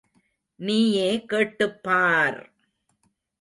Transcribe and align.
நீயே 0.59 1.25
கேட்டுப் 1.25 1.79
பார்! 1.83 2.39